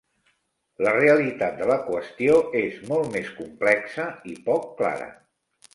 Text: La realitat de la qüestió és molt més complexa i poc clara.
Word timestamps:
La 0.87 0.93
realitat 0.95 1.59
de 1.61 1.67
la 1.73 1.77
qüestió 1.89 2.41
és 2.63 2.81
molt 2.93 3.15
més 3.19 3.33
complexa 3.43 4.11
i 4.35 4.37
poc 4.51 4.71
clara. 4.83 5.15